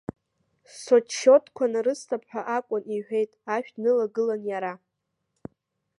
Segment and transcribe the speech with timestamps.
[0.81, 4.73] Сотчиотқәа нарысҭап ҳәа акәын,— иҳәеит ашә днылагылан иара.